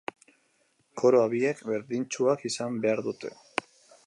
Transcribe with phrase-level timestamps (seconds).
[1.01, 3.37] Koroa biek berdintsuak izan behar dute.